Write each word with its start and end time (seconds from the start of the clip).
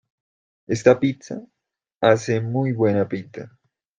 Esta 0.65 0.99
pizza 0.99 1.45
hace 2.01 2.41
muy 2.41 2.71
buena 2.73 3.07
pinta. 3.07 3.55